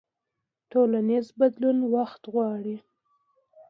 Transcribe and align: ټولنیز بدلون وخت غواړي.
ټولنیز 0.71 1.25
بدلون 1.39 1.77
وخت 1.93 2.21
غواړي. 2.33 2.75